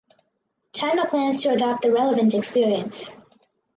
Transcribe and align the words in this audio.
China 0.73 1.05
plans 1.05 1.43
to 1.43 1.51
adopt 1.51 1.83
the 1.83 1.91
relevant 1.91 2.33
experience. 2.33 3.15